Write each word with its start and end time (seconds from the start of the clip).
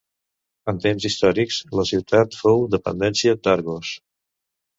En 0.71 0.77
temps 0.85 1.05
històrics 1.09 1.59
la 1.81 1.85
ciutat 1.89 2.39
fou 2.41 2.65
dependència 2.77 3.37
d'Argos. 3.45 3.93